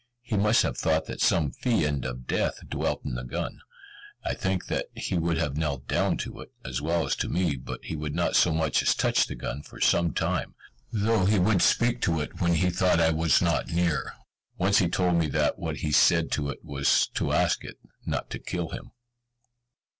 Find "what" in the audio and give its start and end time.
15.59-15.77